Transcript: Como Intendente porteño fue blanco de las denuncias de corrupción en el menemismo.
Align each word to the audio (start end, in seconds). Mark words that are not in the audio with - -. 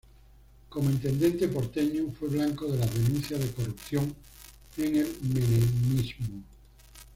Como 0.69 0.89
Intendente 0.89 1.47
porteño 1.47 2.11
fue 2.17 2.29
blanco 2.29 2.65
de 2.65 2.79
las 2.79 2.91
denuncias 2.91 3.39
de 3.39 3.51
corrupción 3.51 4.15
en 4.77 4.95
el 4.95 5.15
menemismo. 5.31 6.41